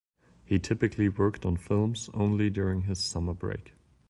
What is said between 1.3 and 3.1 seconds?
on films only during his